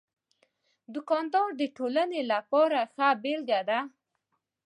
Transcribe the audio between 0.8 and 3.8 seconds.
دوکاندار د ټولنې لپاره ښه بېلګه ده.